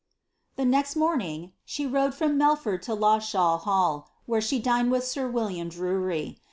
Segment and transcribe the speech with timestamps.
[0.55, 5.29] The next morning she rode from Melford to Lawshall hall, where she dined with sir
[5.29, 6.39] William Drury.